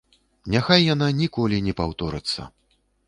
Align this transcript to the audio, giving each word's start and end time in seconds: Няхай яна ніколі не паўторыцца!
Няхай 0.53 0.81
яна 0.93 1.09
ніколі 1.19 1.59
не 1.67 1.77
паўторыцца! 1.83 2.51